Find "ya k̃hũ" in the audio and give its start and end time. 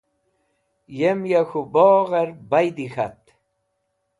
1.31-1.61